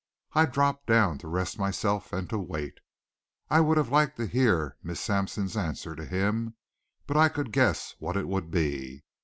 [0.33, 2.79] I dropped down to rest myself and to wait.
[3.51, 6.55] I would have liked to hear Miss Sampson's answer to him.
[7.05, 9.03] But I could guess what it would be.